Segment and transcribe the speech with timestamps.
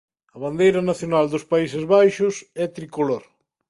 [0.35, 3.23] A bandeira nacional dos Países Baixos é tricolor.